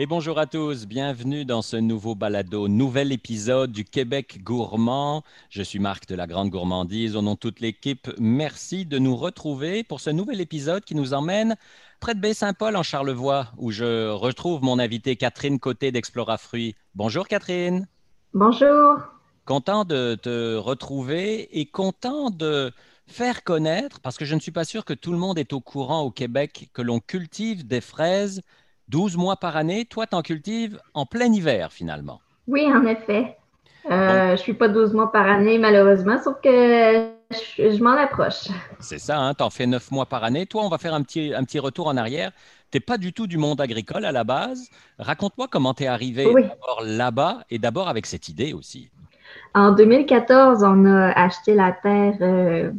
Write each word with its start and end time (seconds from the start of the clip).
Et 0.00 0.06
bonjour 0.06 0.38
à 0.38 0.46
tous, 0.46 0.86
bienvenue 0.86 1.44
dans 1.44 1.60
ce 1.60 1.76
nouveau 1.76 2.14
balado, 2.14 2.68
nouvel 2.68 3.12
épisode 3.12 3.70
du 3.70 3.84
Québec 3.84 4.40
gourmand. 4.42 5.24
Je 5.50 5.62
suis 5.62 5.78
Marc 5.78 6.08
de 6.08 6.14
la 6.14 6.26
Grande 6.26 6.48
Gourmandise, 6.48 7.16
au 7.16 7.20
nom 7.20 7.34
de 7.34 7.38
toute 7.38 7.60
l'équipe, 7.60 8.10
merci 8.18 8.86
de 8.86 8.98
nous 8.98 9.14
retrouver 9.14 9.84
pour 9.84 10.00
ce 10.00 10.08
nouvel 10.08 10.40
épisode 10.40 10.84
qui 10.84 10.94
nous 10.94 11.12
emmène 11.12 11.54
près 12.00 12.14
de 12.14 12.20
Baie-Saint-Paul 12.20 12.76
en 12.76 12.82
Charlevoix, 12.82 13.48
où 13.58 13.72
je 13.72 14.08
retrouve 14.08 14.62
mon 14.62 14.78
invitée 14.78 15.16
Catherine 15.16 15.60
Côté 15.60 15.92
d'Explora 15.92 16.38
Fruits. 16.38 16.76
Bonjour 16.94 17.28
Catherine. 17.28 17.86
Bonjour. 18.32 19.00
Content 19.44 19.84
de 19.84 20.14
te 20.14 20.56
retrouver 20.56 21.60
et 21.60 21.66
content 21.66 22.30
de 22.30 22.72
faire 23.06 23.44
connaître, 23.44 24.00
parce 24.00 24.16
que 24.16 24.24
je 24.24 24.34
ne 24.34 24.40
suis 24.40 24.50
pas 24.50 24.64
sûr 24.64 24.86
que 24.86 24.94
tout 24.94 25.12
le 25.12 25.18
monde 25.18 25.38
est 25.38 25.52
au 25.52 25.60
courant 25.60 26.00
au 26.00 26.10
Québec 26.10 26.70
que 26.72 26.80
l'on 26.80 27.00
cultive 27.00 27.66
des 27.66 27.82
fraises 27.82 28.40
12 28.90 29.16
mois 29.16 29.36
par 29.36 29.56
année. 29.56 29.84
Toi, 29.84 30.06
tu 30.06 30.16
en 30.16 30.22
cultives 30.22 30.80
en 30.94 31.06
plein 31.06 31.32
hiver 31.32 31.72
finalement. 31.72 32.20
Oui, 32.48 32.66
en 32.72 32.84
effet. 32.86 33.36
Euh, 33.90 34.26
Je 34.26 34.32
ne 34.32 34.36
suis 34.36 34.54
pas 34.54 34.68
12 34.68 34.92
mois 34.92 35.10
par 35.10 35.26
année, 35.26 35.58
malheureusement, 35.58 36.18
sauf 36.22 36.36
que 36.42 36.50
je, 37.30 37.82
m'en 37.82 37.92
approche. 37.92 38.48
C'est 38.80 38.98
ça, 38.98 39.18
hein? 39.18 39.34
tu 39.34 39.42
en 39.42 39.50
fais 39.50 39.66
9 39.66 39.90
mois 39.90 40.06
par 40.06 40.24
année. 40.24 40.44
Toi, 40.46 40.64
on 40.64 40.68
va 40.68 40.78
faire 40.78 40.92
un 40.92 41.02
petit, 41.02 41.32
un 41.34 41.44
petit 41.44 41.58
retour 41.58 41.86
en 41.86 41.96
arrière. 41.96 42.32
Tu 42.70 42.76
n'es 42.76 42.80
pas 42.80 42.98
du 42.98 43.12
tout 43.12 43.26
du 43.26 43.38
monde 43.38 43.60
agricole 43.60 44.04
à 44.04 44.12
la 44.12 44.24
base. 44.24 44.68
Raconte-moi 44.98 45.46
comment 45.50 45.72
tu 45.72 45.84
es 45.84 45.86
arrivé 45.86 46.26
là-bas 46.84 47.38
et 47.48 47.58
d'abord 47.58 47.88
avec 47.88 48.06
cette 48.06 48.28
idée 48.28 48.52
aussi. 48.52 48.90
En 49.54 49.72
2014, 49.72 50.62
on 50.64 50.84
a 50.86 51.12
acheté 51.12 51.54
la 51.54 51.72
terre 51.72 52.14
euh, 52.20 52.70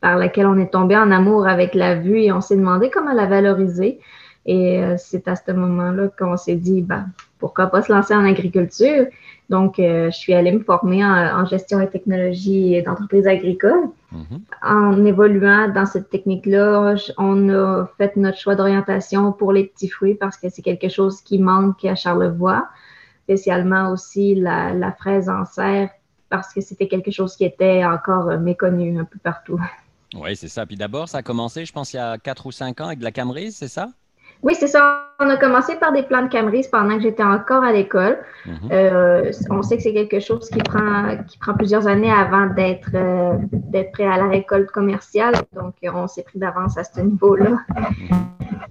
par 0.00 0.16
laquelle 0.16 0.46
on 0.46 0.58
est 0.58 0.72
tombé 0.72 0.96
en 0.96 1.10
amour 1.10 1.46
avec 1.46 1.74
la 1.74 1.94
vue 1.94 2.22
et 2.22 2.32
on 2.32 2.40
s'est 2.40 2.56
demandé 2.56 2.90
comment 2.90 3.12
la 3.12 3.26
valoriser. 3.26 4.00
Et 4.46 4.82
euh, 4.82 4.96
c'est 4.98 5.28
à 5.28 5.36
ce 5.36 5.52
moment-là 5.52 6.08
qu'on 6.18 6.36
s'est 6.36 6.56
dit, 6.56 6.82
ben, 6.82 7.06
pourquoi 7.38 7.66
pas 7.66 7.82
se 7.82 7.92
lancer 7.92 8.14
en 8.14 8.24
agriculture? 8.24 9.06
Donc, 9.48 9.78
euh, 9.78 10.10
je 10.10 10.16
suis 10.16 10.32
allée 10.32 10.52
me 10.52 10.60
former 10.60 11.04
en, 11.04 11.44
gestion 11.44 11.80
et 11.80 11.88
technologie 11.88 12.82
d'entreprise 12.82 13.26
agricole. 13.26 13.90
Mm-hmm. 14.14 14.40
En 14.62 15.04
évoluant 15.04 15.68
dans 15.68 15.86
cette 15.86 16.08
technique-là, 16.08 16.94
on 17.18 17.48
a 17.48 17.86
fait 17.98 18.16
notre 18.16 18.38
choix 18.38 18.54
d'orientation 18.54 19.32
pour 19.32 19.52
les 19.52 19.64
petits 19.64 19.88
fruits 19.88 20.14
parce 20.14 20.36
que 20.36 20.48
c'est 20.48 20.62
quelque 20.62 20.88
chose 20.88 21.20
qui 21.20 21.38
manque 21.38 21.84
à 21.84 21.94
Charlevoix, 21.94 22.68
spécialement 23.24 23.90
aussi 23.90 24.34
la, 24.36 24.72
la 24.72 24.92
fraise 24.92 25.28
en 25.28 25.44
serre 25.44 25.90
parce 26.28 26.54
que 26.54 26.60
c'était 26.60 26.86
quelque 26.86 27.10
chose 27.10 27.34
qui 27.34 27.44
était 27.44 27.84
encore 27.84 28.38
méconnu 28.38 28.98
un 29.00 29.04
peu 29.04 29.18
partout. 29.18 29.60
Oui, 30.14 30.36
c'est 30.36 30.48
ça. 30.48 30.64
Puis 30.64 30.76
d'abord, 30.76 31.08
ça 31.08 31.18
a 31.18 31.22
commencé, 31.22 31.64
je 31.64 31.72
pense, 31.72 31.92
il 31.92 31.96
y 31.96 32.00
a 32.00 32.18
quatre 32.18 32.46
ou 32.46 32.52
cinq 32.52 32.80
ans 32.80 32.86
avec 32.86 33.00
de 33.00 33.04
la 33.04 33.12
camerise, 33.12 33.56
c'est 33.56 33.68
ça? 33.68 33.90
Oui, 34.42 34.54
c'est 34.58 34.68
ça. 34.68 35.06
On 35.18 35.28
a 35.28 35.36
commencé 35.36 35.76
par 35.76 35.92
des 35.92 36.02
plants 36.02 36.22
de 36.22 36.28
camerise 36.28 36.68
pendant 36.68 36.96
que 36.96 37.02
j'étais 37.02 37.22
encore 37.22 37.62
à 37.62 37.72
l'école. 37.72 38.18
Mhm. 38.46 38.54
euh, 38.72 39.32
on 39.50 39.60
sait 39.60 39.76
que 39.76 39.82
c'est 39.82 39.92
quelque 39.92 40.18
chose 40.18 40.48
qui 40.48 40.60
prend, 40.60 41.18
qui 41.28 41.36
prend 41.36 41.52
plusieurs 41.52 41.86
années 41.86 42.10
avant 42.10 42.46
d'être 42.46 42.90
euh, 42.94 43.36
prêt 43.92 44.06
à 44.06 44.16
la 44.16 44.28
récolte 44.28 44.70
commerciale. 44.70 45.34
Donc, 45.52 45.74
on 45.82 46.06
s'est 46.06 46.22
pris 46.22 46.38
d'avance 46.38 46.78
à 46.78 46.84
ce 46.84 47.00
niveau-là. 47.00 47.50
Mhm. 47.50 48.08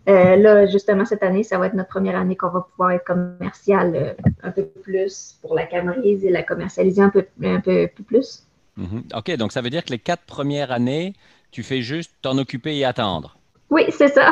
Euh, 0.07 0.35
là, 0.37 0.65
justement, 0.65 1.05
cette 1.05 1.21
année, 1.21 1.43
ça 1.43 1.59
va 1.59 1.67
être 1.67 1.75
notre 1.75 1.89
première 1.89 2.19
année 2.19 2.35
qu'on 2.35 2.49
va 2.49 2.61
pouvoir 2.61 2.91
être 2.91 3.05
commercial 3.05 4.15
un 4.41 4.51
peu 4.51 4.65
plus 4.65 5.37
pour 5.41 5.53
la 5.53 5.65
camerise 5.65 6.25
et 6.25 6.31
la 6.31 6.41
commercialiser 6.41 7.03
un 7.03 7.09
peu, 7.09 7.25
un 7.43 7.59
peu 7.59 7.87
plus. 8.07 8.47
Mhm. 8.75 9.03
OK, 9.15 9.35
donc 9.35 9.51
ça 9.51 9.61
veut 9.61 9.69
dire 9.69 9.83
que 9.83 9.91
les 9.91 9.99
quatre 9.99 10.23
premières 10.23 10.71
années, 10.71 11.13
tu 11.51 11.61
fais 11.61 11.81
juste 11.81 12.11
t'en 12.23 12.37
occuper 12.39 12.75
et 12.77 12.85
attendre. 12.85 13.37
Oui, 13.69 13.83
c'est 13.89 14.07
ça. 14.07 14.31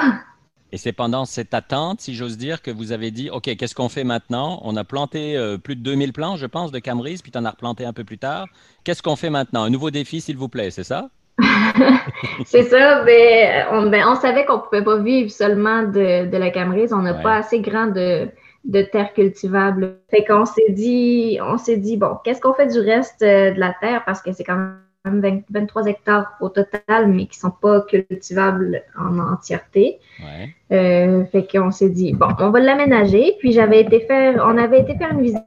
Et 0.72 0.78
c'est 0.78 0.92
pendant 0.92 1.26
cette 1.26 1.54
attente, 1.54 2.02
si 2.02 2.14
j'ose 2.14 2.38
dire, 2.38 2.62
que 2.62 2.72
vous 2.72 2.92
avez 2.92 3.12
dit, 3.12 3.30
OK, 3.30 3.44
qu'est-ce 3.56 3.74
qu'on 3.74 3.88
fait 3.88 4.04
maintenant? 4.04 4.60
On 4.64 4.76
a 4.76 4.84
planté 4.84 5.38
euh, 5.38 5.58
plus 5.58 5.76
de 5.76 5.82
2000 5.82 6.12
plants, 6.12 6.36
je 6.36 6.46
pense, 6.46 6.72
de 6.72 6.80
Camerise, 6.80 7.22
puis 7.22 7.32
tu 7.32 7.38
en 7.38 7.46
as 7.46 7.52
replanté 7.52 7.86
un 7.86 7.94
peu 7.94 8.04
plus 8.04 8.18
tard. 8.18 8.48
Qu'est-ce 8.84 9.02
qu'on 9.02 9.16
fait 9.16 9.30
maintenant? 9.30 9.64
Un 9.64 9.70
nouveau 9.70 9.92
défi, 9.92 10.20
s'il 10.20 10.38
vous 10.38 10.50
plaît, 10.50 10.72
c'est 10.72 10.84
ça? 10.84 11.10
c'est 12.46 12.64
ça, 12.64 13.04
mais 13.04 13.66
on, 13.72 13.90
ben, 13.90 14.04
on 14.08 14.16
savait 14.16 14.46
qu'on 14.46 14.58
ne 14.58 14.62
pouvait 14.62 14.84
pas 14.84 14.98
vivre 14.98 15.32
seulement 15.32 15.84
de, 15.84 16.36
la 16.36 16.50
Camerise. 16.50 16.92
On 16.92 17.02
n'a 17.02 17.14
pas 17.14 17.36
assez 17.36 17.62
grand 17.62 17.88
de, 17.88 18.28
de 18.66 18.82
terre 18.82 19.14
cultivable. 19.14 20.00
Fait 20.10 20.26
qu'on 20.26 20.46
s'est 20.46 20.72
dit, 20.72 21.40
on 21.42 21.58
s'est 21.58 21.78
dit, 21.78 21.96
bon, 21.96 22.18
qu'est-ce 22.24 22.42
qu'on 22.42 22.54
fait 22.54 22.68
du 22.68 22.80
reste 22.80 23.22
euh, 23.22 23.52
de 23.52 23.60
la 23.60 23.74
terre? 23.80 24.04
Parce 24.06 24.22
que 24.22 24.34
c'est 24.34 24.44
quand 24.44 24.56
même 24.56 24.80
23 25.10 25.86
hectares 25.88 26.34
au 26.42 26.50
total, 26.50 27.08
mais 27.08 27.26
qui 27.28 27.38
ne 27.38 27.50
sont 27.50 27.52
pas 27.52 27.82
cultivables 27.82 28.84
en 28.98 29.20
entièreté. 29.20 30.00
Ouais. 30.20 30.56
Euh, 30.72 31.26
fait 31.26 31.48
qu'on 31.50 31.72
s'est 31.72 31.90
dit, 31.90 32.14
bon, 32.14 32.28
on 32.40 32.50
va 32.50 32.60
l'aménager. 32.60 33.36
Puis 33.40 33.52
j'avais 33.52 33.82
été 33.82 34.02
faire, 34.02 34.44
on 34.46 34.58
avait 34.58 34.82
été 34.82 34.96
faire 34.98 35.12
une 35.12 35.22
visite 35.22 35.44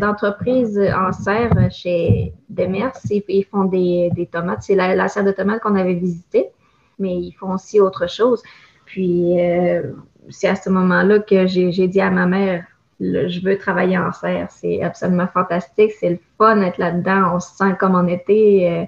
d'entreprise 0.00 0.78
en 0.78 1.12
serre 1.12 1.52
chez 1.70 2.32
Demers. 2.48 2.92
Ils, 3.10 3.22
ils 3.28 3.44
font 3.44 3.64
des, 3.64 4.28
tomates. 4.30 4.62
C'est 4.62 4.74
la, 4.74 5.08
serre 5.08 5.24
de 5.24 5.32
tomates 5.32 5.60
qu'on 5.60 5.76
avait 5.76 5.94
visitée, 5.94 6.50
mais 6.98 7.14
ils 7.14 7.32
font 7.32 7.54
aussi 7.54 7.80
autre 7.80 8.08
chose. 8.08 8.42
Puis 8.84 9.40
euh, 9.40 9.82
c'est 10.28 10.48
à 10.48 10.56
ce 10.56 10.70
moment-là 10.70 11.20
que 11.20 11.46
j'ai 11.46 11.88
dit 11.88 12.00
à 12.00 12.10
ma 12.10 12.26
mère, 12.26 12.64
je 13.00 13.44
veux 13.44 13.58
travailler 13.58 13.98
en 13.98 14.12
serre. 14.12 14.48
C'est 14.50 14.82
absolument 14.82 15.26
fantastique. 15.26 15.92
C'est 15.98 16.10
le 16.10 16.18
fun 16.38 16.56
d'être 16.56 16.78
là-dedans. 16.78 17.34
On 17.34 17.40
se 17.40 17.54
sent 17.56 17.74
comme 17.78 17.94
en 17.94 18.06
été 18.06 18.70
euh, 18.70 18.84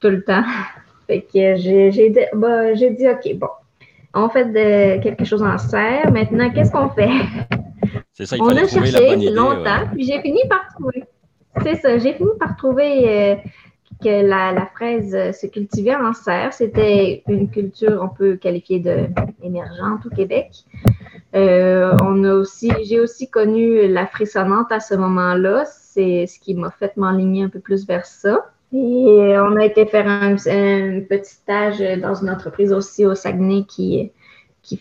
tout 0.00 0.08
le 0.10 0.22
temps. 0.22 0.44
Fait 1.06 1.20
que 1.20 1.56
j'ai 1.56 2.12
bah, 2.34 2.72
dit, 2.74 3.08
OK, 3.08 3.38
bon, 3.38 3.48
on 4.12 4.28
fait 4.28 4.46
de, 4.46 5.00
quelque 5.00 5.24
chose 5.24 5.42
en 5.42 5.56
serre. 5.56 6.10
Maintenant, 6.10 6.50
qu'est-ce 6.50 6.72
qu'on 6.72 6.88
fait? 6.88 7.10
C'est 8.12 8.26
ça, 8.26 8.34
il 8.36 8.42
on 8.42 8.48
a 8.48 8.66
cherché 8.66 9.30
longtemps, 9.30 9.86
puis 9.92 10.04
j'ai 10.04 10.20
fini 10.20 10.40
par 10.48 10.66
trouver. 10.74 11.04
C'est 11.62 11.76
ça, 11.76 11.98
j'ai 11.98 12.14
fini 12.14 12.30
par 12.40 12.56
trouver 12.56 13.08
euh, 13.08 13.36
que 14.02 14.26
la, 14.26 14.66
fraise 14.74 15.12
se 15.38 15.46
cultivait 15.46 15.94
en 15.94 16.12
serre. 16.12 16.52
C'était 16.52 17.22
une 17.28 17.48
culture, 17.50 18.00
on 18.02 18.08
peut 18.08 18.34
qualifier 18.34 18.80
de 18.80 19.06
émergente 19.44 20.06
au 20.06 20.10
Québec. 20.10 20.50
Euh, 21.36 21.96
on 22.02 22.24
a 22.24 22.32
aussi, 22.32 22.72
j'ai 22.84 22.98
aussi 22.98 23.28
connu 23.28 23.86
la 23.88 24.06
frissonnante 24.06 24.72
à 24.72 24.80
ce 24.80 24.94
moment-là. 24.94 25.64
C'est 25.66 26.26
ce 26.26 26.40
qui 26.40 26.54
m'a 26.54 26.70
fait 26.70 26.96
m'enligner 26.96 27.44
un 27.44 27.48
peu 27.48 27.60
plus 27.60 27.86
vers 27.86 28.06
ça. 28.06 28.50
Et 28.72 29.34
on 29.38 29.56
a 29.56 29.64
été 29.64 29.86
faire 29.86 30.08
un, 30.08 30.34
petit 30.34 31.34
stage 31.34 31.78
dans 32.00 32.14
une 32.14 32.30
entreprise 32.30 32.72
aussi 32.72 33.06
au 33.06 33.14
Saguenay 33.14 33.64
qui, 33.64 34.10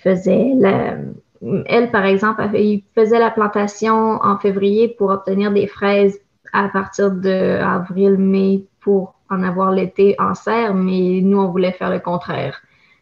faisait 0.01 0.53
la, 0.57 0.97
elle, 1.65 1.91
par 1.91 2.05
exemple, 2.05 2.47
il 2.55 2.83
faisait 2.95 3.19
la 3.19 3.29
plantation 3.29 4.19
en 4.21 4.38
février 4.38 4.88
pour 4.88 5.11
obtenir 5.11 5.51
des 5.51 5.67
fraises 5.67 6.19
à 6.53 6.69
partir 6.69 7.11
de 7.11 7.59
avril-mai 7.61 8.63
pour 8.79 9.15
en 9.29 9.44
avoir 9.44 9.71
l'été 9.71 10.15
en 10.19 10.33
serre, 10.33 10.73
mais 10.73 11.21
nous, 11.21 11.39
on 11.39 11.51
voulait 11.51 11.71
faire 11.71 11.89
le 11.89 11.99
contraire. 11.99 12.61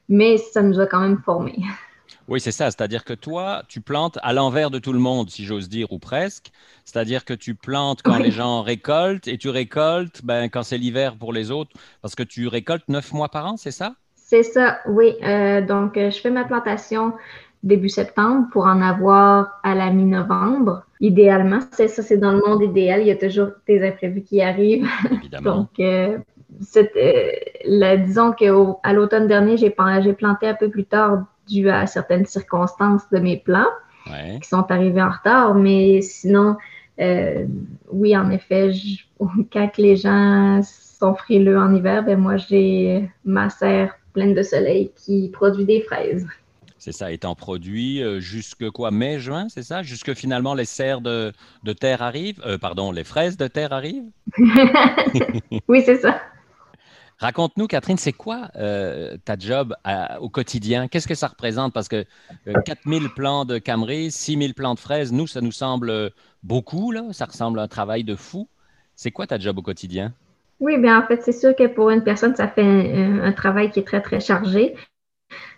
Mais 0.10 0.38
ça 0.38 0.62
nous 0.62 0.80
a 0.80 0.86
quand 0.86 1.02
même 1.02 1.20
formés. 1.20 1.60
Oui, 2.28 2.40
c'est 2.40 2.52
ça. 2.52 2.72
C'est-à-dire 2.72 3.04
que 3.04 3.14
toi, 3.14 3.64
tu 3.68 3.82
plantes 3.82 4.18
à 4.22 4.34
l'envers 4.34 4.72
de 4.72 4.80
tout 4.80 4.94
le 4.94 5.00
monde, 5.00 5.30
si 5.30 5.46
j'ose 5.46 5.70
dire, 5.70 5.92
ou 5.92 6.00
presque. 6.00 6.52
C'est-à-dire 6.86 7.26
que 7.26 7.34
tu 7.34 7.56
plantes 7.56 8.02
quand 8.02 8.18
les 8.18 8.32
gens 8.32 8.62
récoltent 8.62 9.28
et 9.28 9.38
tu 9.38 9.50
récoltes 9.50 10.22
ben, 10.24 10.50
quand 10.50 10.64
c'est 10.64 10.78
l'hiver 10.78 11.16
pour 11.18 11.34
les 11.34 11.52
autres, 11.52 11.72
parce 12.02 12.16
que 12.16 12.24
tu 12.24 12.48
récoltes 12.48 12.88
neuf 12.88 13.12
mois 13.14 13.30
par 13.30 13.46
an, 13.48 13.58
c'est 13.58 13.72
ça? 13.72 13.96
C'est 14.16 14.44
ça, 14.44 14.80
oui. 14.88 15.14
Euh, 15.24 15.62
donc, 15.62 15.98
euh, 15.98 16.10
je 16.10 16.20
fais 16.20 16.32
ma 16.32 16.44
plantation 16.46 17.14
début 17.62 17.90
septembre 17.90 18.48
pour 18.52 18.66
en 18.66 18.82
avoir 18.82 19.60
à 19.64 19.76
la 19.76 19.90
mi-novembre. 19.90 20.84
Idéalement, 21.00 21.60
c'est 21.72 21.88
ça, 21.88 22.02
c'est 22.02 22.18
dans 22.18 22.32
le 22.32 22.42
monde 22.46 22.62
idéal. 22.62 23.02
Il 23.02 23.08
y 23.08 23.12
a 23.12 23.16
toujours 23.16 23.50
des 23.68 23.86
imprévus 23.86 24.24
qui 24.24 24.42
arrivent. 24.42 24.88
Évidemment. 25.12 25.56
Donc, 25.56 25.70
euh, 25.80 26.18
euh, 26.78 27.98
disons 27.98 28.32
qu'à 28.34 28.94
l'automne 28.94 29.28
dernier, 29.28 29.58
j'ai 29.58 29.70
planté 29.70 30.48
un 30.48 30.54
peu 30.54 30.70
plus 30.70 30.86
tard 30.86 31.24
dû 31.48 31.70
à 31.70 31.88
certaines 31.88 32.26
circonstances 32.26 33.10
de 33.12 33.20
mes 33.20 33.38
plants 33.38 33.72
qui 34.42 34.48
sont 34.48 34.70
arrivés 34.70 35.02
en 35.02 35.10
retard. 35.10 35.56
Mais 35.56 36.02
sinon, 36.02 36.58
euh, 37.00 37.46
oui, 37.92 38.16
en 38.16 38.30
effet, 38.30 38.72
quand 39.54 39.78
les 39.78 39.96
gens 39.96 40.62
sont 40.64 41.16
frileux 41.16 41.58
en 41.58 41.74
hiver, 41.74 42.04
ben 42.04 42.20
moi, 42.20 42.38
j'ai 42.38 43.10
ma 43.26 43.50
serre 43.50 43.96
pleine 44.14 44.34
de 44.34 44.44
soleil 44.44 44.92
qui 44.96 45.30
produit 45.30 45.66
des 45.66 45.82
fraises. 45.82 46.28
C'est 46.78 46.92
ça, 46.92 47.14
étant 47.14 47.34
produit 47.34 48.04
euh, 48.04 48.20
jusque 48.20 48.70
quoi, 48.72 48.92
mai, 48.92 49.18
juin, 49.18 49.48
c'est 49.48 49.64
ça? 49.64 49.84
Jusque 49.84 50.14
finalement 50.14 50.54
les 50.54 50.66
serres 50.66 51.00
de, 51.00 51.32
terre 51.80 52.02
arrivent, 52.02 52.42
euh, 52.46 52.58
pardon, 52.58 52.92
les 52.92 53.06
fraises 53.06 53.38
de 53.38 53.48
terre 53.48 53.72
arrivent? 53.72 54.12
oui, 55.70 55.82
c'est 55.86 55.96
ça. 55.96 56.22
Raconte-nous, 57.24 57.68
Catherine, 57.68 57.96
c'est 57.96 58.12
quoi 58.12 58.50
euh, 58.58 59.16
ta 59.24 59.38
job 59.40 59.74
au 60.20 60.28
quotidien? 60.28 60.90
Qu'est-ce 60.90 61.08
que 61.08 61.16
ça 61.16 61.28
représente? 61.28 61.72
Parce 61.74 61.88
que 61.88 62.04
4000 62.66 63.08
plants 63.16 63.46
de 63.46 63.60
Cameroun, 63.60 64.12
6000 64.12 64.54
plants 64.54 64.74
de 64.74 64.80
fraises, 64.80 65.14
nous, 65.14 65.26
ça 65.26 65.40
nous 65.40 65.54
semble 65.54 66.12
beaucoup, 66.44 66.92
là. 66.92 67.04
Ça 67.14 67.24
ressemble 67.24 67.60
à 67.60 67.62
un 67.62 67.70
travail 67.70 68.04
de 68.04 68.18
fou. 68.18 68.50
C'est 68.98 69.12
quoi 69.12 69.26
ta 69.26 69.40
job 69.40 69.58
au 69.58 69.62
quotidien? 69.62 70.12
Oui, 70.60 70.78
bien 70.78 71.00
en 71.00 71.08
fait, 71.08 71.24
c'est 71.24 71.32
sûr 71.32 71.56
que 71.56 71.66
pour 71.66 71.92
une 71.92 72.04
personne, 72.04 72.36
ça 72.36 72.50
fait 72.50 72.62
un 72.62 73.32
travail 73.32 73.72
qui 73.72 73.80
est 73.80 73.88
très, 73.88 74.02
très 74.02 74.20
chargé. 74.20 74.76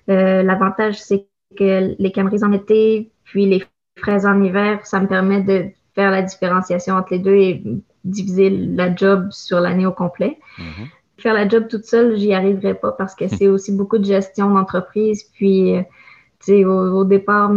Euh, 0.07 0.43
l'avantage, 0.43 1.01
c'est 1.01 1.25
que 1.57 1.95
les 1.97 2.11
cameries 2.11 2.43
en 2.43 2.51
été, 2.51 3.09
puis 3.23 3.47
les 3.47 3.63
fraises 3.97 4.27
en 4.27 4.39
hiver, 4.43 4.85
ça 4.85 4.99
me 4.99 5.07
permet 5.07 5.41
de 5.41 5.65
faire 5.95 6.11
la 6.11 6.21
différenciation 6.21 6.93
entre 6.93 7.13
les 7.13 7.19
deux 7.19 7.35
et 7.35 7.63
diviser 8.03 8.51
la 8.51 8.95
job 8.95 9.29
sur 9.31 9.59
l'année 9.59 9.87
au 9.87 9.91
complet. 9.91 10.37
Mm-hmm. 10.59 10.89
Faire 11.25 11.33
la 11.33 11.47
job 11.47 11.67
toute 11.67 11.85
seule, 11.85 12.17
j'y 12.17 12.35
arriverai 12.35 12.75
pas 12.75 12.91
parce 12.91 13.15
que 13.15 13.27
c'est 13.27 13.47
aussi 13.47 13.71
beaucoup 13.71 13.97
de 13.97 14.05
gestion 14.05 14.51
d'entreprise. 14.51 15.23
Puis, 15.33 15.73
au, 16.49 16.69
au, 16.69 17.03
départ, 17.03 17.51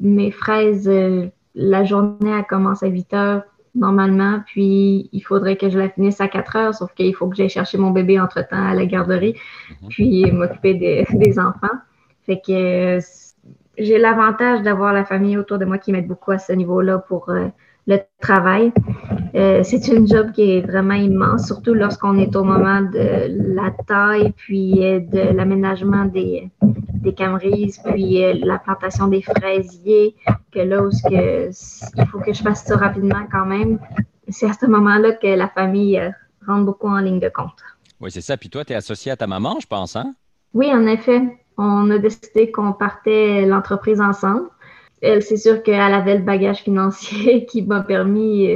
mes 0.00 0.32
fraises, 0.32 0.88
euh, 0.88 1.26
la 1.54 1.84
journée, 1.84 2.32
elle 2.36 2.44
commence 2.46 2.82
à 2.82 2.88
8 2.88 3.14
heures 3.14 3.42
normalement, 3.76 4.40
puis 4.44 5.08
il 5.12 5.20
faudrait 5.20 5.54
que 5.54 5.70
je 5.70 5.78
la 5.78 5.88
finisse 5.88 6.20
à 6.20 6.26
4 6.26 6.56
heures, 6.56 6.74
sauf 6.74 6.92
qu'il 6.94 7.14
faut 7.14 7.28
que 7.28 7.36
j'aille 7.36 7.48
chercher 7.48 7.78
mon 7.78 7.92
bébé 7.92 8.18
entre-temps 8.18 8.70
à 8.70 8.74
la 8.74 8.86
garderie, 8.86 9.36
mhm. 9.82 9.88
puis 9.88 10.32
m'occuper 10.32 10.74
des, 10.74 11.38
enfants. 11.38 11.76
Fait 12.24 12.40
que 12.44 12.98
j'ai 13.78 13.98
l'avantage 13.98 14.62
d'avoir 14.62 14.92
la 14.92 15.04
famille 15.04 15.38
autour 15.38 15.58
de 15.58 15.64
moi 15.64 15.78
qui 15.78 15.92
m'aide 15.92 16.08
beaucoup 16.08 16.32
à 16.32 16.38
ce 16.38 16.52
niveau-là 16.52 16.98
pour 16.98 17.28
euh, 17.28 17.46
le 17.86 17.98
travail. 18.20 18.72
Euh, 19.36 19.62
c'est 19.62 19.86
une 19.88 20.08
job 20.08 20.32
qui 20.32 20.50
est 20.50 20.60
vraiment 20.62 20.94
immense, 20.94 21.46
surtout 21.46 21.74
lorsqu'on 21.74 22.16
est 22.16 22.34
au 22.36 22.42
moment 22.42 22.80
de 22.80 23.54
la 23.54 23.70
taille, 23.86 24.32
puis 24.34 24.82
euh, 24.82 25.00
de 25.00 25.36
l'aménagement 25.36 26.06
des, 26.06 26.50
des 26.62 27.12
camerises, 27.12 27.78
puis 27.84 28.24
euh, 28.24 28.32
la 28.42 28.58
plantation 28.58 29.08
des 29.08 29.20
fraisiers, 29.20 30.16
que 30.50 30.60
là 30.60 30.82
où 30.82 30.88
que, 30.88 31.50
il 31.50 32.06
faut 32.06 32.20
que 32.20 32.32
je 32.32 32.42
fasse 32.42 32.64
ça 32.64 32.78
rapidement 32.78 33.26
quand 33.30 33.44
même. 33.44 33.78
C'est 34.28 34.48
à 34.48 34.54
ce 34.54 34.64
moment-là 34.66 35.12
que 35.12 35.26
la 35.26 35.48
famille 35.48 36.00
rentre 36.46 36.64
beaucoup 36.64 36.88
en 36.88 36.98
ligne 36.98 37.20
de 37.20 37.28
compte. 37.28 37.62
Oui, 38.00 38.10
c'est 38.10 38.22
ça. 38.22 38.38
Puis 38.38 38.48
toi, 38.48 38.64
tu 38.64 38.72
es 38.72 38.76
associé 38.76 39.12
à 39.12 39.16
ta 39.16 39.26
maman, 39.26 39.58
je 39.60 39.66
pense, 39.66 39.96
hein? 39.96 40.14
Oui, 40.54 40.72
en 40.72 40.86
effet. 40.86 41.22
On 41.58 41.90
a 41.90 41.98
décidé 41.98 42.50
qu'on 42.50 42.72
partait 42.72 43.46
l'entreprise 43.46 44.00
ensemble 44.00 44.48
elle, 45.02 45.22
c'est 45.22 45.36
sûr 45.36 45.62
qu'elle 45.62 45.80
avait 45.80 46.16
le 46.16 46.24
bagage 46.24 46.58
financier 46.58 47.44
qui 47.50 47.62
m'a 47.62 47.82
permis 47.82 48.48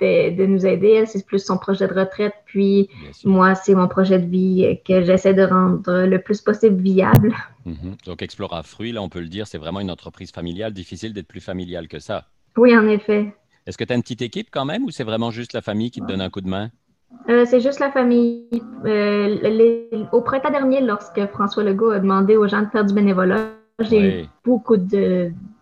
de, 0.00 0.46
nous 0.46 0.64
aider. 0.64 0.90
Elle, 0.90 1.08
c'est 1.08 1.26
plus 1.26 1.44
son 1.44 1.58
projet 1.58 1.88
de 1.88 1.94
retraite. 1.94 2.34
Puis 2.46 2.88
moi, 3.24 3.54
c'est 3.54 3.74
mon 3.74 3.88
projet 3.88 4.18
de 4.18 4.26
vie 4.26 4.78
que 4.86 5.02
j'essaie 5.02 5.34
de 5.34 5.42
rendre 5.42 6.06
le 6.06 6.18
plus 6.20 6.40
possible 6.40 6.80
viable. 6.80 7.34
Mhm. 7.66 7.96
Donc, 8.06 8.22
Explora 8.22 8.62
Fruits, 8.62 8.92
là, 8.92 9.02
on 9.02 9.08
peut 9.08 9.20
le 9.20 9.28
dire, 9.28 9.46
c'est 9.46 9.58
vraiment 9.58 9.80
une 9.80 9.90
entreprise 9.90 10.30
familiale. 10.30 10.72
Difficile 10.72 11.12
d'être 11.12 11.28
plus 11.28 11.40
familiale 11.40 11.88
que 11.88 11.98
ça. 11.98 12.26
Oui, 12.56 12.76
en 12.76 12.86
effet. 12.86 13.34
Est-ce 13.66 13.76
que 13.76 13.84
tu 13.84 13.92
as 13.92 13.96
une 13.96 14.02
petite 14.02 14.22
équipe 14.22 14.48
quand 14.50 14.64
même 14.64 14.84
ou 14.84 14.90
c'est 14.90 15.04
vraiment 15.04 15.30
juste 15.30 15.52
la 15.52 15.60
famille 15.60 15.90
qui 15.90 16.00
te 16.00 16.06
donne 16.06 16.20
un 16.20 16.30
coup 16.30 16.40
de 16.40 16.48
main? 16.48 16.70
Euh, 17.28 17.44
c'est 17.46 17.60
juste 17.60 17.80
la 17.80 17.90
famille. 17.90 18.46
Euh, 18.84 20.06
au 20.12 20.22
printemps 20.22 20.50
dernier, 20.50 20.80
lorsque 20.80 21.26
François 21.26 21.64
Legault 21.64 21.90
a 21.90 21.98
demandé 21.98 22.36
aux 22.36 22.48
gens 22.48 22.62
de 22.62 22.68
faire 22.68 22.84
du 22.84 22.94
bénévolat, 22.94 23.50
j'ai 23.80 24.22
eu 24.22 24.26
beaucoup 24.44 24.76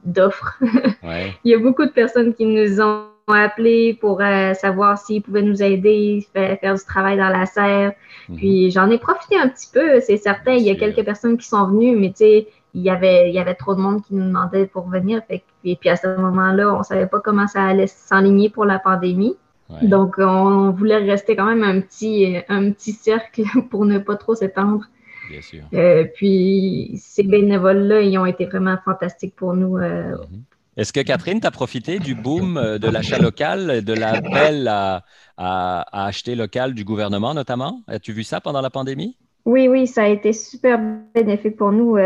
d'offres. 0.06 0.58
Il 1.44 1.50
y 1.50 1.54
a 1.54 1.58
beaucoup 1.58 1.84
de 1.84 1.90
personnes 1.90 2.34
qui 2.34 2.46
nous 2.46 2.80
ont 2.80 3.04
appelés 3.28 3.94
pour 3.94 4.20
euh, 4.20 4.54
savoir 4.54 4.98
s'ils 4.98 5.22
pouvaient 5.22 5.42
nous 5.42 5.62
aider, 5.62 6.26
faire, 6.32 6.58
faire, 6.60 6.74
du 6.74 6.84
travail 6.84 7.16
dans 7.16 7.28
la 7.28 7.46
serre. 7.46 7.92
Mhm. 8.28 8.36
Puis 8.36 8.70
j'en 8.70 8.90
ai 8.90 8.98
profité 8.98 9.38
un 9.38 9.48
petit 9.48 9.68
peu, 9.72 10.00
c'est 10.00 10.16
certain. 10.16 10.52
Il 10.52 10.64
y 10.64 10.70
a 10.70 10.76
quelques 10.76 11.04
personnes 11.04 11.36
qui 11.36 11.48
sont 11.48 11.66
venues, 11.66 11.96
mais 11.96 12.10
tu 12.10 12.18
sais, 12.18 12.48
il 12.74 12.82
y 12.82 12.90
avait, 12.90 13.30
il 13.30 13.34
y 13.34 13.38
avait 13.38 13.54
trop 13.54 13.74
de 13.74 13.80
monde 13.80 14.02
qui 14.02 14.14
nous 14.14 14.24
demandait 14.24 14.66
pour 14.66 14.88
venir. 14.88 15.22
Fait, 15.26 15.42
et 15.64 15.76
puis 15.76 15.88
à 15.88 15.96
ce 15.96 16.06
moment-là, 16.06 16.74
on 16.74 16.82
savait 16.82 17.06
pas 17.06 17.20
comment 17.20 17.46
ça 17.46 17.64
allait 17.64 17.86
s'enligner 17.86 18.50
pour 18.50 18.64
la 18.64 18.78
pandémie. 18.78 19.36
Donc, 19.82 20.14
on 20.18 20.70
voulait 20.70 20.98
rester 20.98 21.34
quand 21.34 21.46
même 21.46 21.64
un 21.64 21.80
petit, 21.80 22.36
un 22.48 22.70
petit 22.70 22.92
cercle 22.92 23.42
pour 23.70 23.84
ne 23.84 23.98
pas 23.98 24.14
trop 24.14 24.36
s'étendre. 24.36 24.84
Bien 25.28 25.40
sûr. 25.40 25.64
Euh, 25.74 26.04
puis 26.14 26.98
ces 27.02 27.22
bénévoles-là, 27.22 28.00
ils 28.00 28.16
ont 28.18 28.26
été 28.26 28.46
vraiment 28.46 28.76
fantastiques 28.84 29.34
pour 29.36 29.54
nous. 29.54 29.78
Euh. 29.78 30.12
Mhm. 30.12 30.42
Est-ce 30.76 30.92
que 30.92 31.00
Catherine, 31.00 31.40
tu 31.40 31.46
as 31.46 31.50
profité 31.50 31.98
du 31.98 32.14
boom 32.14 32.58
euh, 32.58 32.78
de 32.78 32.88
l'achat 32.88 33.18
local, 33.18 33.82
de 33.82 33.92
l'appel 33.94 34.68
à, 34.68 35.04
à, 35.38 36.06
acheter 36.06 36.34
local 36.34 36.74
du 36.74 36.84
gouvernement 36.84 37.32
notamment? 37.32 37.80
As-tu 37.86 38.12
vu 38.12 38.24
ça 38.24 38.40
pendant 38.40 38.60
la 38.60 38.70
pandémie? 38.70 39.16
Oui, 39.46 39.68
oui, 39.68 39.86
ça 39.86 40.02
a 40.02 40.08
été 40.08 40.32
super 40.32 40.78
bénéfique 41.14 41.56
pour 41.56 41.72
nous. 41.72 41.96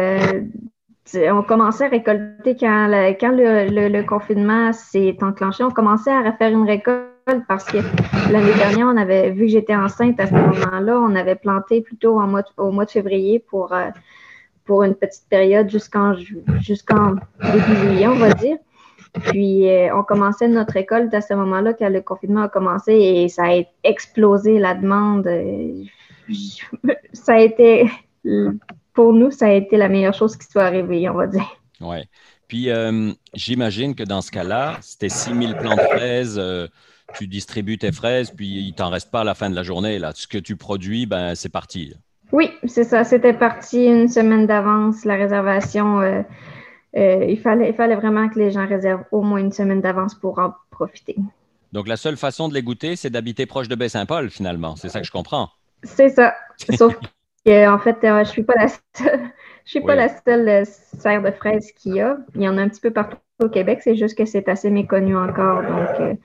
On 1.14 1.42
commençait 1.42 1.86
à 1.86 1.88
récolter 1.88 2.56
quand, 2.58 2.88
le, 2.88 4.02
confinement 4.02 4.72
s'est 4.72 5.16
enclenché, 5.22 5.64
on 5.64 5.70
commençait 5.70 6.10
à 6.10 6.22
refaire 6.22 6.50
une 6.50 6.66
récolte 6.66 7.06
parce 7.48 7.64
que 7.64 7.78
l'année 8.32 8.54
dernière, 8.54 8.86
on 8.86 8.96
avait 8.96 9.30
vu 9.30 9.46
que 9.46 9.52
j'étais 9.52 9.76
enceinte 9.76 10.18
à 10.20 10.26
ce 10.26 10.34
moment-là, 10.34 10.98
on 10.98 11.14
avait 11.14 11.36
planté 11.36 11.80
plutôt 11.80 12.20
au 12.56 12.70
mois 12.70 12.84
de 12.84 12.90
février 12.90 13.38
pour, 13.38 13.72
euh, 13.72 13.90
une 14.68 14.94
petite 14.94 15.28
période 15.28 15.68
jusqu'en 15.68 16.12
début 16.14 17.76
juillet, 17.82 18.06
on 18.06 18.14
va 18.14 18.32
dire. 18.34 18.56
Puis 19.12 19.68
euh, 19.68 19.92
on 19.96 20.04
commençait 20.04 20.46
notre 20.46 20.76
école 20.76 21.08
à 21.12 21.20
ce 21.20 21.34
moment-là 21.34 21.72
quand 21.74 21.88
le 21.88 22.00
confinement 22.00 22.42
a 22.42 22.48
commencé 22.48 22.92
et 22.92 23.28
ça 23.28 23.46
a 23.46 23.62
explosé 23.82 24.60
la 24.60 24.74
demande. 24.74 25.28
Ça 27.12 27.32
a 27.32 27.40
été 27.40 27.90
pour 28.94 29.12
nous, 29.12 29.30
ça 29.30 29.46
a 29.46 29.52
été 29.52 29.76
la 29.76 29.88
meilleure 29.88 30.14
chose 30.14 30.36
qui 30.36 30.46
soit 30.46 30.64
arrivée, 30.64 31.08
on 31.08 31.14
va 31.14 31.26
dire. 31.26 31.48
Oui. 31.80 31.98
Puis 32.48 32.70
euh, 32.70 33.12
j'imagine 33.34 33.94
que 33.94 34.02
dans 34.02 34.20
ce 34.20 34.30
cas-là, 34.30 34.78
c'était 34.80 35.08
6000 35.08 35.56
plants 35.56 35.76
de 35.76 35.80
fraises 35.80 36.40
tu 37.14 37.26
distribues 37.26 37.78
tes 37.78 37.92
fraises, 37.92 38.30
puis 38.30 38.46
il 38.46 38.72
t'en 38.72 38.90
reste 38.90 39.10
pas 39.10 39.20
à 39.20 39.24
la 39.24 39.34
fin 39.34 39.50
de 39.50 39.54
la 39.54 39.62
journée. 39.62 39.98
Là. 39.98 40.12
Ce 40.14 40.26
que 40.26 40.38
tu 40.38 40.56
produis, 40.56 41.06
ben, 41.06 41.34
c'est 41.34 41.48
parti. 41.48 41.94
Oui, 42.32 42.50
c'est 42.64 42.84
ça. 42.84 43.04
C'était 43.04 43.32
parti 43.32 43.86
une 43.86 44.08
semaine 44.08 44.46
d'avance, 44.46 45.04
la 45.04 45.16
réservation. 45.16 46.00
Euh, 46.00 46.22
euh, 46.96 47.24
il, 47.28 47.38
fallait, 47.38 47.70
il 47.70 47.74
fallait 47.74 47.96
vraiment 47.96 48.28
que 48.28 48.38
les 48.38 48.50
gens 48.50 48.66
réservent 48.66 49.04
au 49.10 49.22
moins 49.22 49.40
une 49.40 49.52
semaine 49.52 49.80
d'avance 49.80 50.14
pour 50.14 50.38
en 50.38 50.54
profiter. 50.70 51.16
Donc, 51.72 51.88
la 51.88 51.96
seule 51.96 52.16
façon 52.16 52.48
de 52.48 52.54
les 52.54 52.62
goûter, 52.62 52.96
c'est 52.96 53.10
d'habiter 53.10 53.46
proche 53.46 53.68
de 53.68 53.74
Baie-Saint-Paul, 53.74 54.30
finalement. 54.30 54.76
C'est 54.76 54.88
ça 54.88 55.00
que 55.00 55.06
je 55.06 55.12
comprends. 55.12 55.50
C'est 55.82 56.10
ça. 56.10 56.34
Sauf 56.76 56.96
qu'en 57.46 57.78
fait, 57.78 57.96
euh, 58.04 58.14
je 58.16 58.18
ne 58.18 58.24
suis 58.24 58.42
pas 58.42 58.54
la 58.56 58.68
seule, 58.68 59.20
je 59.64 59.70
suis 59.70 59.80
pas 59.80 59.94
la 59.94 60.08
seule 60.08 60.66
serre 60.98 61.22
de 61.22 61.30
fraises 61.30 61.72
qu'il 61.72 61.96
y 61.96 62.00
a. 62.00 62.18
Il 62.34 62.42
y 62.42 62.48
en 62.48 62.58
a 62.58 62.62
un 62.62 62.68
petit 62.68 62.80
peu 62.80 62.90
partout 62.90 63.16
au 63.42 63.48
Québec. 63.48 63.80
C'est 63.82 63.96
juste 63.96 64.16
que 64.16 64.24
c'est 64.24 64.48
assez 64.48 64.70
méconnu 64.70 65.16
encore. 65.16 65.62
Donc, 65.62 66.18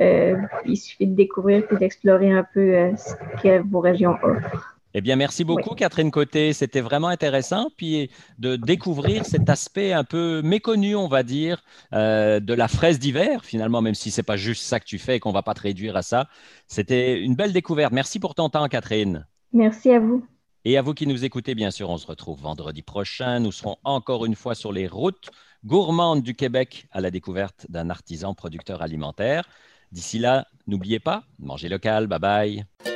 euh, 0.00 0.36
il 0.64 0.76
suffit 0.76 1.06
de 1.06 1.14
découvrir 1.14 1.64
et 1.70 1.76
d'explorer 1.76 2.32
un 2.32 2.44
peu 2.52 2.60
euh, 2.60 2.96
ce 2.96 3.14
que 3.42 3.62
vos 3.68 3.80
régions 3.80 4.16
offrent. 4.22 4.70
Eh 4.96 5.00
bien, 5.00 5.16
merci 5.16 5.42
beaucoup, 5.42 5.74
Catherine 5.74 6.12
Côté. 6.12 6.52
C'était 6.52 6.80
vraiment 6.80 7.08
intéressant. 7.08 7.66
Puis 7.76 8.10
de 8.38 8.54
découvrir 8.54 9.26
cet 9.26 9.50
aspect 9.50 9.92
un 9.92 10.04
peu 10.04 10.40
méconnu, 10.42 10.94
on 10.94 11.08
va 11.08 11.24
dire, 11.24 11.64
euh, 11.92 12.38
de 12.38 12.54
la 12.54 12.68
fraise 12.68 13.00
d'hiver, 13.00 13.44
finalement, 13.44 13.82
même 13.82 13.94
si 13.94 14.12
ce 14.12 14.20
n'est 14.20 14.24
pas 14.24 14.36
juste 14.36 14.62
ça 14.62 14.78
que 14.78 14.84
tu 14.84 14.98
fais 14.98 15.16
et 15.16 15.20
qu'on 15.20 15.30
ne 15.30 15.34
va 15.34 15.42
pas 15.42 15.54
te 15.54 15.62
réduire 15.62 15.96
à 15.96 16.02
ça. 16.02 16.28
C'était 16.68 17.20
une 17.20 17.34
belle 17.34 17.52
découverte. 17.52 17.92
Merci 17.92 18.20
pour 18.20 18.36
ton 18.36 18.48
temps, 18.48 18.68
Catherine. 18.68 19.26
Merci 19.52 19.90
à 19.90 19.98
vous. 19.98 20.24
Et 20.66 20.78
à 20.78 20.82
vous 20.82 20.94
qui 20.94 21.06
nous 21.06 21.26
écoutez, 21.26 21.54
bien 21.54 21.70
sûr, 21.70 21.90
on 21.90 21.98
se 21.98 22.06
retrouve 22.06 22.40
vendredi 22.40 22.80
prochain. 22.80 23.38
Nous 23.38 23.52
serons 23.52 23.76
encore 23.84 24.24
une 24.24 24.34
fois 24.34 24.54
sur 24.54 24.72
les 24.72 24.86
routes 24.86 25.30
gourmandes 25.66 26.22
du 26.22 26.34
Québec 26.34 26.86
à 26.90 27.02
la 27.02 27.10
découverte 27.10 27.66
d'un 27.68 27.90
artisan 27.90 28.32
producteur 28.34 28.80
alimentaire. 28.80 29.46
D'ici 29.92 30.18
là, 30.18 30.46
n'oubliez 30.66 31.00
pas, 31.00 31.24
mangez 31.38 31.68
local, 31.68 32.06
bye 32.06 32.18
bye. 32.18 32.93